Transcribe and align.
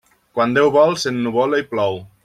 Quan 0.37 0.55
Déu 0.55 0.71
vol, 0.77 0.97
s'ennuvola 1.03 1.63
i 1.65 1.69
plou. 1.75 2.05